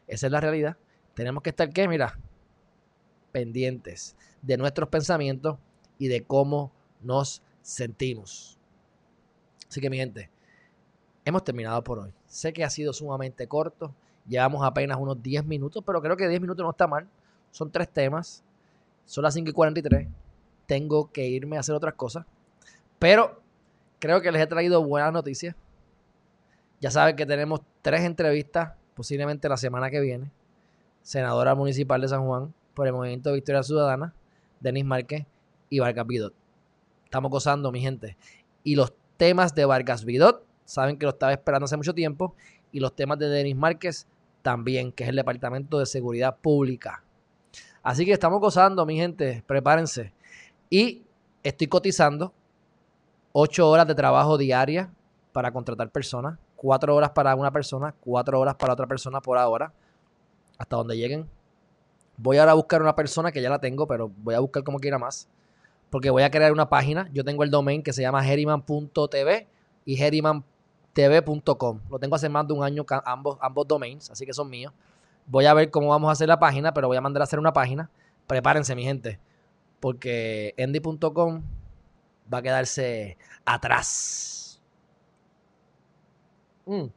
Esa 0.08 0.28
es 0.28 0.32
la 0.32 0.42
realidad. 0.42 0.78
Tenemos 1.14 1.44
que 1.44 1.50
estar, 1.50 1.70
¿qué? 1.72 1.88
Mira, 1.88 2.20
pendientes 3.32 4.16
de 4.42 4.58
nuestros 4.58 4.90
pensamientos 4.90 5.58
y 5.98 6.08
de 6.08 6.24
cómo 6.24 6.72
nos 7.02 7.42
sentimos. 7.62 8.57
Así 9.70 9.82
que 9.82 9.90
mi 9.90 9.98
gente, 9.98 10.30
hemos 11.26 11.44
terminado 11.44 11.84
por 11.84 12.00
hoy. 12.00 12.14
Sé 12.28 12.54
que 12.54 12.64
ha 12.64 12.70
sido 12.70 12.94
sumamente 12.94 13.48
corto. 13.48 13.94
Llevamos 14.28 14.64
apenas 14.66 14.98
unos 14.98 15.22
10 15.22 15.46
minutos, 15.46 15.84
pero 15.86 16.02
creo 16.02 16.18
que 16.18 16.28
10 16.28 16.42
minutos 16.42 16.64
no 16.64 16.72
está 16.72 16.88
mal. 16.88 17.08
Son 17.52 17.72
tres 17.72 17.90
temas. 17.90 18.44
Son 19.06 19.24
las 19.24 19.34
5 19.34 19.50
y 19.50 19.54
43. 19.54 20.08
Tengo 20.66 21.12
que 21.12 21.28
irme 21.28 21.58
a 21.58 21.62
hacer 21.62 21.76
otras 21.76 21.94
cosas. 21.94 22.26
Pero 23.00 23.42
creo 24.00 24.22
que 24.22 24.32
les 24.32 24.42
he 24.42 24.48
traído 24.48 24.84
buenas 24.84 25.14
noticias. 25.14 25.56
Ya 26.80 26.92
saben 26.92 27.16
que 27.16 27.26
tenemos 27.26 27.62
tres 27.82 28.02
entrevistas, 28.02 28.74
posiblemente 28.94 29.50
la 29.50 29.58
semana 29.58 29.90
que 29.90 30.00
viene. 30.00 30.32
Senadora 31.02 31.56
municipal 31.56 32.02
de 32.02 32.10
San 32.10 32.26
Juan 32.26 32.54
por 32.74 32.86
el 32.86 32.94
Movimiento 32.94 33.34
Victoria 33.34 33.64
Ciudadana, 33.64 34.14
Denis 34.60 34.86
Márquez 34.86 35.26
y 35.70 35.80
Vargas 35.80 36.06
Vidot. 36.06 36.34
Estamos 37.06 37.32
gozando, 37.32 37.72
mi 37.72 37.80
gente. 37.80 38.18
Y 38.64 38.76
los 38.76 38.94
temas 39.18 39.54
de 39.56 39.66
Vargas 39.66 40.06
Vidot, 40.06 40.46
saben 40.66 40.98
que 40.98 41.06
lo 41.06 41.12
estaba 41.12 41.34
esperando 41.34 41.66
hace 41.66 41.78
mucho 41.78 41.94
tiempo. 41.94 42.36
Y 42.72 42.80
los 42.80 42.96
temas 42.96 43.18
de 43.18 43.30
Denis 43.30 43.56
Márquez 43.56 44.08
también, 44.42 44.92
que 44.92 45.04
es 45.04 45.10
el 45.10 45.16
Departamento 45.16 45.80
de 45.80 45.86
Seguridad 45.86 46.38
Pública. 46.38 47.04
Así 47.82 48.06
que 48.06 48.12
estamos 48.12 48.40
gozando, 48.40 48.86
mi 48.86 48.98
gente. 48.98 49.44
Prepárense. 49.48 50.14
Y 50.70 51.04
estoy 51.44 51.68
cotizando 51.68 52.34
ocho 53.32 53.70
horas 53.70 53.88
de 53.88 53.96
trabajo 53.96 54.38
diaria 54.38 54.92
para 55.32 55.52
contratar 55.52 55.92
personas 55.92 56.38
cuatro 56.58 56.94
horas 56.96 57.12
para 57.12 57.34
una 57.36 57.52
persona, 57.52 57.96
cuatro 58.02 58.38
horas 58.42 58.56
para 58.56 58.74
otra 58.74 58.88
persona 58.88 59.22
por 59.22 59.38
ahora, 59.38 59.72
hasta 60.58 60.76
donde 60.76 60.98
lleguen. 60.98 61.30
Voy 62.18 62.38
ahora 62.38 62.52
a 62.52 62.56
buscar 62.56 62.82
una 62.82 62.96
persona 62.96 63.32
que 63.32 63.42
ya 63.42 63.50
la 63.50 63.60
tengo, 63.60 63.88
pero 63.88 64.12
voy 64.18 64.36
a 64.36 64.40
buscar 64.40 64.64
como 64.64 64.80
quiera 64.80 64.98
más. 64.98 65.30
Porque 65.90 66.10
voy 66.10 66.24
a 66.24 66.32
crear 66.32 66.52
una 66.52 66.70
página. 66.70 67.10
Yo 67.14 67.24
tengo 67.24 67.44
el 67.44 67.52
domain 67.52 67.82
que 67.82 67.94
se 67.94 68.02
llama 68.02 68.28
heriman.tv 68.28 69.48
y 69.86 70.02
herimantv.com. 70.02 71.80
Lo 71.90 72.00
tengo 72.00 72.16
hace 72.16 72.30
más 72.30 72.48
de 72.48 72.54
un 72.54 72.64
año 72.64 72.86
ambos, 73.06 73.38
ambos 73.42 73.68
domains, 73.68 74.10
así 74.12 74.26
que 74.26 74.34
son 74.34 74.50
míos. 74.50 74.74
Voy 75.26 75.46
a 75.46 75.54
ver 75.54 75.70
cómo 75.72 75.90
vamos 75.90 76.10
a 76.10 76.12
hacer 76.14 76.28
la 76.28 76.40
página, 76.40 76.74
pero 76.74 76.88
voy 76.88 76.98
a 76.98 77.02
mandar 77.02 77.22
a 77.22 77.24
hacer 77.26 77.40
una 77.40 77.54
página. 77.54 77.90
Prepárense, 78.28 78.76
mi 78.76 78.84
gente. 78.84 79.20
Porque 79.80 80.54
endy.com 80.58 81.44
va 82.32 82.38
a 82.40 82.42
quedarse 82.42 83.18
atrás. 83.46 84.62
Mm. 86.66 86.88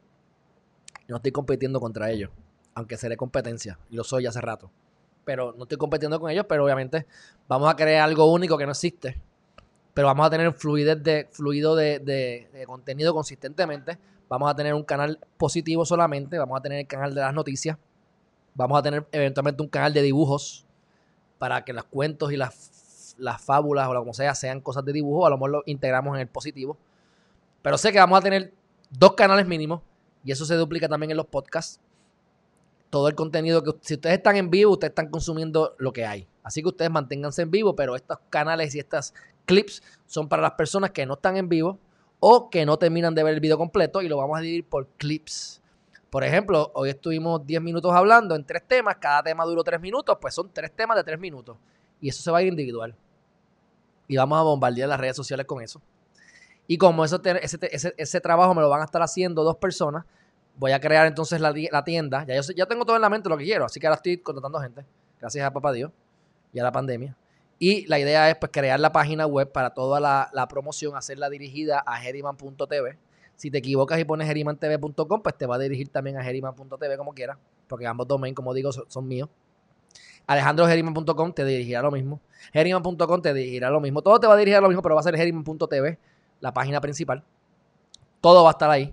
No 1.07 1.15
estoy 1.15 1.31
compitiendo 1.31 1.79
contra 1.79 2.09
ellos, 2.11 2.29
aunque 2.73 2.97
seré 2.97 3.17
competencia, 3.17 3.79
y 3.89 3.95
lo 3.95 4.03
soy 4.03 4.25
hace 4.25 4.41
rato. 4.41 4.71
Pero 5.23 5.53
no 5.57 5.63
estoy 5.63 5.77
compitiendo 5.77 6.19
con 6.19 6.29
ellos, 6.31 6.45
pero 6.47 6.63
obviamente 6.63 7.05
vamos 7.47 7.69
a 7.69 7.75
crear 7.75 8.03
algo 8.03 8.31
único 8.31 8.57
que 8.57 8.65
no 8.65 8.71
existe. 8.71 9.21
Pero 9.93 10.07
vamos 10.07 10.25
a 10.25 10.29
tener 10.29 10.51
fluidez 10.53 11.03
de, 11.03 11.27
fluido 11.31 11.75
de, 11.75 12.47
contenido 12.65 13.13
consistentemente. 13.13 13.97
Vamos 14.29 14.49
a 14.49 14.55
tener 14.55 14.73
un 14.73 14.83
canal 14.83 15.19
positivo 15.37 15.85
solamente. 15.85 16.37
Vamos 16.37 16.57
a 16.57 16.61
tener 16.61 16.79
el 16.79 16.87
canal 16.87 17.13
de 17.13 17.21
las 17.21 17.33
noticias. 17.33 17.77
Vamos 18.53 18.79
a 18.79 18.81
tener 18.81 19.05
eventualmente 19.11 19.61
un 19.61 19.69
canal 19.69 19.93
de 19.93 20.01
dibujos 20.01 20.65
para 21.37 21.63
que 21.65 21.73
los 21.73 21.83
cuentos 21.85 22.31
y 22.31 22.37
las, 22.37 23.15
las 23.17 23.41
fábulas 23.41 23.87
o 23.87 23.93
lo 23.93 23.99
como 23.99 24.13
sea 24.13 24.33
sean 24.33 24.61
cosas 24.61 24.85
de 24.85 24.93
dibujo. 24.93 25.25
A 25.25 25.29
lo 25.29 25.37
mejor 25.37 25.49
lo 25.49 25.63
integramos 25.65 26.15
en 26.15 26.21
el 26.21 26.27
positivo. 26.27 26.77
Pero 27.61 27.77
sé 27.77 27.91
que 27.91 27.99
vamos 27.99 28.17
a 28.17 28.21
tener 28.21 28.53
dos 28.89 29.13
canales 29.13 29.45
mínimos 29.45 29.81
y 30.23 30.31
eso 30.31 30.45
se 30.45 30.55
duplica 30.55 30.87
también 30.87 31.11
en 31.11 31.17
los 31.17 31.27
podcasts. 31.27 31.79
Todo 32.91 33.07
el 33.07 33.15
contenido 33.15 33.63
que 33.63 33.71
si 33.81 33.95
ustedes 33.95 34.17
están 34.17 34.35
en 34.35 34.51
vivo, 34.51 34.73
ustedes 34.73 34.91
están 34.91 35.09
consumiendo 35.09 35.75
lo 35.79 35.91
que 35.91 36.05
hay. 36.05 36.27
Así 36.43 36.61
que 36.61 36.67
ustedes 36.67 36.91
manténganse 36.91 37.41
en 37.41 37.49
vivo, 37.49 37.75
pero 37.75 37.95
estos 37.95 38.19
canales 38.29 38.75
y 38.75 38.79
estas 38.79 39.15
clips 39.45 39.81
son 40.05 40.29
para 40.29 40.43
las 40.43 40.51
personas 40.51 40.91
que 40.91 41.07
no 41.07 41.15
están 41.15 41.37
en 41.37 41.49
vivo 41.49 41.79
o 42.19 42.51
que 42.51 42.65
no 42.65 42.77
terminan 42.77 43.15
de 43.15 43.23
ver 43.23 43.33
el 43.33 43.39
video 43.39 43.57
completo 43.57 44.03
y 44.03 44.07
lo 44.07 44.17
vamos 44.17 44.37
a 44.37 44.41
dividir 44.41 44.65
por 44.65 44.87
clips. 44.97 45.61
Por 46.11 46.23
ejemplo, 46.23 46.71
hoy 46.75 46.89
estuvimos 46.89 47.45
10 47.47 47.61
minutos 47.61 47.93
hablando 47.93 48.35
en 48.35 48.45
tres 48.45 48.63
temas, 48.67 48.97
cada 48.97 49.23
tema 49.23 49.45
duró 49.45 49.63
3 49.63 49.79
minutos, 49.79 50.17
pues 50.21 50.35
son 50.35 50.51
tres 50.53 50.71
temas 50.75 50.97
de 50.97 51.03
3 51.03 51.17
minutos. 51.17 51.57
Y 52.01 52.09
eso 52.09 52.21
se 52.21 52.29
va 52.29 52.39
a 52.39 52.41
ir 52.41 52.49
individual. 52.49 52.95
Y 54.07 54.17
vamos 54.17 54.37
a 54.37 54.41
bombardear 54.41 54.89
las 54.89 54.99
redes 54.99 55.15
sociales 55.15 55.45
con 55.45 55.63
eso. 55.63 55.81
Y 56.67 56.77
como 56.77 57.05
eso, 57.05 57.21
ese, 57.23 57.93
ese, 57.97 58.21
trabajo 58.21 58.53
me 58.53 58.61
lo 58.61 58.69
van 58.69 58.81
a 58.81 58.85
estar 58.85 59.01
haciendo 59.01 59.43
dos 59.43 59.57
personas, 59.57 60.05
voy 60.57 60.71
a 60.71 60.79
crear 60.79 61.07
entonces 61.07 61.41
la, 61.41 61.83
tienda. 61.83 62.25
Ya, 62.25 62.35
yo, 62.35 62.41
ya 62.55 62.65
tengo 62.65 62.85
todo 62.85 62.95
en 62.95 63.01
la 63.01 63.09
mente 63.09 63.29
lo 63.29 63.37
que 63.37 63.45
quiero, 63.45 63.65
así 63.65 63.79
que 63.79 63.87
ahora 63.87 63.95
estoy 63.95 64.17
contratando 64.17 64.59
gente, 64.59 64.85
gracias 65.19 65.45
a 65.45 65.51
papá 65.51 65.71
Dios 65.71 65.91
y 66.53 66.59
a 66.59 66.63
la 66.63 66.71
pandemia. 66.71 67.15
Y 67.63 67.85
la 67.85 67.99
idea 67.99 68.27
es 68.27 68.37
pues 68.37 68.51
crear 68.51 68.79
la 68.79 68.91
página 68.91 69.27
web 69.27 69.51
para 69.51 69.75
toda 69.75 69.99
la, 69.99 70.47
promoción, 70.49 70.95
hacerla 70.95 71.29
dirigida 71.29 71.77
a 71.77 71.97
geriman.tv. 71.97 72.97
Si 73.35 73.51
te 73.51 73.59
equivocas 73.59 73.99
y 73.99 74.03
pones 74.03 74.27
gerimantv.com, 74.27 75.21
pues 75.21 75.37
te 75.37 75.45
va 75.45 75.57
a 75.57 75.59
dirigir 75.59 75.89
también 75.89 76.17
a 76.17 76.23
geriman.tv 76.23 76.97
como 76.97 77.13
quieras, 77.13 77.37
porque 77.67 77.85
ambos 77.85 78.07
domains, 78.07 78.35
como 78.35 78.55
digo, 78.55 78.71
son, 78.71 79.07
míos. 79.07 79.29
AlejandroGeriman.com 80.25 81.33
te 81.33 81.45
dirigirá 81.45 81.83
lo 81.83 81.91
mismo. 81.91 82.19
Geriman.com 82.51 83.21
te 83.21 83.31
dirigirá 83.31 83.69
lo 83.69 83.79
mismo. 83.79 84.01
Todo 84.01 84.19
te 84.19 84.25
va 84.25 84.33
a 84.33 84.37
dirigir 84.37 84.57
a 84.57 84.61
lo 84.61 84.67
mismo, 84.67 84.81
pero 84.81 84.95
va 84.95 85.01
a 85.01 85.03
ser 85.03 85.15
Geriman.tv 85.15 85.99
la 86.39 86.51
página 86.51 86.81
principal. 86.81 87.23
Todo 88.21 88.43
va 88.43 88.49
a 88.49 88.53
estar 88.53 88.71
ahí. 88.71 88.91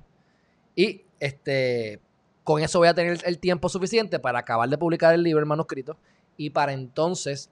Y 0.77 1.07
este, 1.21 2.01
con 2.45 2.63
eso 2.63 2.79
voy 2.79 2.89
a 2.89 2.95
tener 2.95 3.19
el 3.25 3.39
tiempo 3.39 3.69
suficiente 3.69 4.19
para 4.19 4.39
acabar 4.41 4.69
de 4.69 4.79
publicar 4.79 5.15
el 5.15 5.23
libro, 5.23 5.41
el 5.41 5.47
manuscrito, 5.47 5.97
y 6.37 6.51
para 6.51 6.73
entonces 6.73 7.51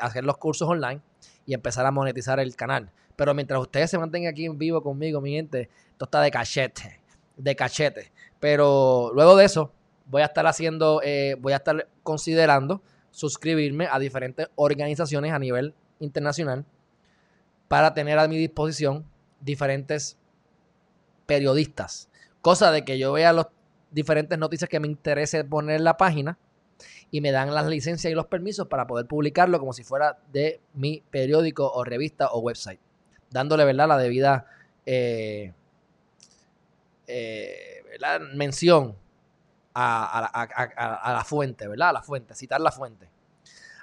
hacer 0.00 0.24
los 0.24 0.38
cursos 0.38 0.68
online 0.68 1.02
y 1.44 1.54
empezar 1.54 1.84
a 1.84 1.90
monetizar 1.90 2.38
el 2.40 2.54
canal. 2.56 2.90
Pero 3.16 3.34
mientras 3.34 3.60
ustedes 3.60 3.90
se 3.90 3.98
mantengan 3.98 4.30
aquí 4.30 4.44
en 4.44 4.58
vivo 4.58 4.82
conmigo, 4.82 5.20
mi 5.20 5.32
gente, 5.32 5.68
esto 5.90 6.04
está 6.04 6.20
de 6.20 6.30
cachete, 6.30 7.00
de 7.36 7.56
cachete. 7.56 8.12
Pero 8.38 9.10
luego 9.12 9.36
de 9.36 9.44
eso, 9.44 9.72
voy 10.06 10.22
a 10.22 10.26
estar 10.26 10.46
haciendo, 10.46 11.00
eh, 11.02 11.36
voy 11.40 11.52
a 11.52 11.56
estar 11.56 11.88
considerando 12.02 12.80
suscribirme 13.10 13.88
a 13.90 13.98
diferentes 13.98 14.48
organizaciones 14.54 15.32
a 15.32 15.38
nivel 15.38 15.74
internacional 15.98 16.64
para 17.66 17.92
tener 17.92 18.18
a 18.18 18.28
mi 18.28 18.38
disposición 18.38 19.04
diferentes 19.40 20.16
periodistas. 21.26 22.08
Cosa 22.40 22.70
de 22.70 22.84
que 22.84 22.98
yo 22.98 23.12
vea 23.12 23.32
las 23.32 23.46
diferentes 23.90 24.38
noticias 24.38 24.68
que 24.68 24.80
me 24.80 24.88
interese 24.88 25.44
poner 25.44 25.76
en 25.76 25.84
la 25.84 25.96
página 25.96 26.38
y 27.10 27.20
me 27.20 27.32
dan 27.32 27.54
las 27.54 27.66
licencias 27.66 28.10
y 28.10 28.14
los 28.14 28.26
permisos 28.26 28.68
para 28.68 28.86
poder 28.86 29.06
publicarlo 29.06 29.58
como 29.58 29.72
si 29.72 29.82
fuera 29.82 30.18
de 30.32 30.60
mi 30.74 31.02
periódico 31.10 31.70
o 31.72 31.84
revista 31.84 32.28
o 32.28 32.40
website. 32.40 32.80
Dándole, 33.30 33.64
¿verdad?, 33.64 33.88
la 33.88 33.98
debida 33.98 34.46
eh, 34.86 35.52
eh, 37.06 37.82
mención 38.34 38.94
a, 39.74 40.26
a, 40.26 41.12
la 41.12 41.24
fuente, 41.24 41.68
¿verdad? 41.68 41.90
A 41.90 41.92
la 41.92 42.02
fuente, 42.02 42.34
citar 42.34 42.60
la 42.60 42.72
fuente. 42.72 43.08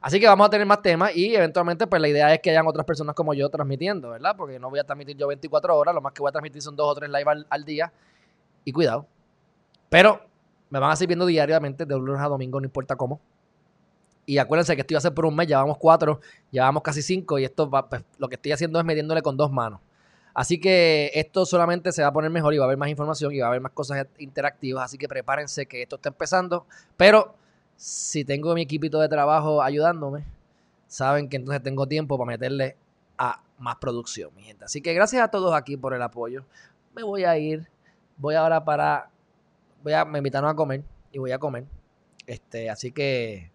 Así 0.02 0.20
que 0.20 0.28
vamos 0.28 0.46
a 0.46 0.50
tener 0.50 0.68
más 0.68 0.82
temas 0.82 1.16
y 1.16 1.36
eventualmente 1.36 1.88
pues 1.88 2.00
la 2.00 2.08
idea 2.08 2.32
es 2.34 2.40
que 2.40 2.52
hayan 2.52 2.68
otras 2.68 2.86
personas 2.86 3.16
como 3.16 3.34
yo 3.34 3.50
transmitiendo, 3.50 4.12
¿verdad? 4.12 4.36
Porque 4.38 4.60
no 4.60 4.70
voy 4.70 4.80
a 4.80 4.84
transmitir 4.84 5.18
yo 5.18 5.28
24 5.28 5.76
horas, 5.76 5.96
lo 5.96 6.02
más 6.02 6.14
que 6.14 6.22
voy 6.22 6.30
a 6.30 6.32
transmitir 6.32 6.62
son 6.62 6.76
dos 6.76 6.92
o 6.92 6.96
tres 6.96 7.10
live 7.10 7.46
al, 7.50 7.66
día. 7.66 7.92
Y 8.66 8.74
cuidado. 8.74 9.08
Pero 9.90 10.22
me 10.70 10.80
van 10.80 10.92
a 10.92 10.96
seguir 10.96 11.10
viendo 11.10 11.26
diariamente 11.26 11.86
de 11.86 11.96
lunes 11.96 12.20
a 12.20 12.28
domingo, 12.28 12.60
no 12.60 12.66
importa 12.66 12.98
cómo. 12.98 13.22
Y 14.26 14.40
acuérdense 14.40 14.76
que 14.76 14.82
estoy 14.82 14.98
hace 14.98 15.12
por 15.12 15.26
un 15.26 15.36
mes, 15.36 15.48
llevamos 15.48 15.78
cuatro, 15.78 16.20
llevamos 16.52 16.84
casi 16.84 17.02
cinco 17.02 17.38
y 17.38 17.46
esto 17.46 17.70
pues, 17.70 18.04
lo 18.18 18.28
que 18.28 18.36
estoy 18.36 18.52
haciendo 18.52 18.80
es 18.80 18.86
midiéndole 18.86 19.22
con 19.22 19.38
dos 19.38 19.52
manos. 19.52 19.80
Así 20.34 20.60
que 20.60 21.12
esto 21.14 21.46
solamente 21.46 21.94
se 21.94 22.02
va 22.02 22.10
a 22.10 22.14
poner 22.14 22.30
mejor 22.30 22.54
y 22.54 22.58
va 22.58 22.66
a 22.66 22.68
haber 22.68 22.78
más 22.78 22.90
información 22.90 23.34
y 23.34 23.40
va 23.40 23.46
a 23.46 23.50
haber 23.50 23.62
más 23.62 23.72
cosas 23.72 24.06
interactivas. 24.18 24.84
Así 24.84 24.98
que 24.98 25.08
prepárense 25.08 25.66
que 25.66 25.84
esto 25.84 25.96
está 25.96 26.10
empezando. 26.10 26.66
Pero 26.98 27.36
si 27.78 28.26
tengo 28.26 28.54
mi 28.54 28.64
equipito 28.64 29.00
de 29.00 29.08
trabajo 29.08 29.62
ayudándome, 29.62 30.26
saben 30.88 31.30
que 31.30 31.38
entonces 31.38 31.64
tengo 31.64 31.88
tiempo 31.88 32.18
para 32.18 32.32
meterle 32.32 32.76
a 33.18 33.42
más 33.60 33.78
producción, 33.78 34.32
mi 34.36 34.44
gente. 34.44 34.66
Así 34.66 34.82
que 34.82 34.94
gracias 34.94 35.24
a 35.24 35.30
todos 35.30 35.54
aquí 35.54 35.78
por 35.78 35.94
el 35.94 36.02
apoyo. 36.02 36.44
Me 36.94 37.04
voy 37.04 37.24
a 37.24 37.38
ir. 37.38 37.70
Voy 38.18 38.36
ahora 38.36 38.64
para. 38.64 39.10
Voy 39.84 39.94
a. 39.94 40.06
Me 40.06 40.20
invitaron 40.20 40.50
a 40.50 40.56
comer 40.56 40.84
y 41.12 41.20
voy 41.20 41.32
a 41.32 41.40
comer. 41.40 41.66
Este, 42.28 42.70
así 42.70 42.92
que. 42.92 43.52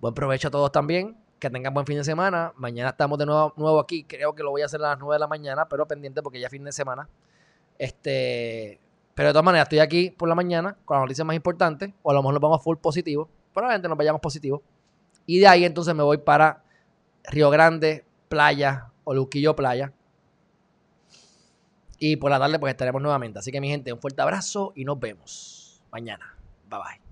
Buen 0.00 0.14
provecho 0.14 0.48
a 0.48 0.50
todos 0.52 0.70
también 0.70 1.16
que 1.38 1.50
tengan 1.50 1.72
buen 1.72 1.86
fin 1.86 1.96
de 1.96 2.04
semana. 2.04 2.52
Mañana 2.56 2.90
estamos 2.90 3.18
de 3.18 3.26
nuevo, 3.26 3.52
nuevo 3.56 3.80
aquí. 3.80 4.04
Creo 4.04 4.34
que 4.34 4.42
lo 4.42 4.50
voy 4.50 4.62
a 4.62 4.66
hacer 4.66 4.80
a 4.80 4.90
las 4.90 4.98
9 4.98 5.14
de 5.14 5.18
la 5.20 5.26
mañana, 5.26 5.68
pero 5.68 5.86
pendiente 5.86 6.22
porque 6.22 6.40
ya 6.40 6.46
es 6.46 6.50
fin 6.50 6.64
de 6.64 6.72
semana. 6.72 7.08
Este, 7.78 8.80
pero 9.14 9.28
de 9.28 9.32
todas 9.32 9.44
maneras, 9.44 9.66
estoy 9.66 9.78
aquí 9.78 10.10
por 10.10 10.28
la 10.28 10.34
mañana 10.34 10.76
con 10.84 10.96
las 10.96 11.04
noticias 11.04 11.26
más 11.26 11.36
importantes. 11.36 11.90
O 12.02 12.10
a 12.10 12.14
lo 12.14 12.22
mejor 12.22 12.34
nos 12.34 12.40
vamos 12.40 12.62
full 12.62 12.76
positivo. 12.76 13.28
Probablemente 13.52 13.88
nos 13.88 13.98
vayamos 13.98 14.20
positivo. 14.20 14.62
Y 15.26 15.40
de 15.40 15.48
ahí 15.48 15.64
entonces 15.64 15.94
me 15.94 16.02
voy 16.02 16.18
para 16.18 16.62
Río 17.24 17.50
Grande, 17.50 18.04
Playa 18.28 18.90
o 19.04 19.14
Luquillo 19.14 19.54
Playa. 19.54 19.92
Y 21.98 22.16
por 22.16 22.30
la 22.30 22.38
tarde 22.38 22.58
pues 22.58 22.72
estaremos 22.72 23.02
nuevamente. 23.02 23.38
Así 23.38 23.50
que 23.50 23.60
mi 23.60 23.68
gente, 23.68 23.92
un 23.92 24.00
fuerte 24.00 24.22
abrazo 24.22 24.72
y 24.76 24.84
nos 24.84 24.98
vemos 24.98 25.82
mañana. 25.90 26.36
Bye 26.68 26.78
bye. 26.78 27.07